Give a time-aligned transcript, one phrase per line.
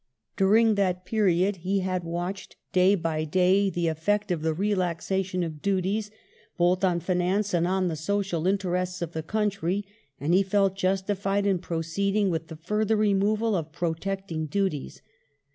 [0.35, 5.61] During that period he had watched day by day the effect of the relaxation of
[5.61, 6.09] duties,
[6.57, 9.85] both on finance and on all the social interests of the country,
[10.19, 15.03] and he felt j ustified in proceeding with the further removal of protecting duties.